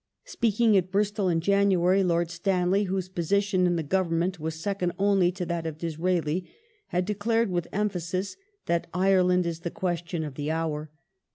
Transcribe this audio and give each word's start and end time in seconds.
Speak 0.25 0.59
ing 0.59 0.75
at 0.75 0.89
Bristol 0.89 1.29
in 1.29 1.41
January, 1.41 2.03
Lord 2.03 2.31
Stanley, 2.31 2.85
whose 2.85 3.07
position 3.07 3.67
in 3.67 3.75
the 3.75 3.83
Government 3.83 4.39
was 4.39 4.55
second 4.59 4.93
only 4.97 5.31
to 5.33 5.45
that 5.45 5.67
of 5.67 5.77
Disraeli, 5.77 6.49
had 6.87 7.05
declai 7.05 7.43
ed 7.43 7.51
with 7.51 7.67
emphasis 7.71 8.35
that 8.65 8.87
"Ireland 8.95 9.45
is 9.45 9.59
the 9.59 9.69
question 9.69 10.23
of 10.23 10.33
the 10.33 10.49
hour 10.49 10.89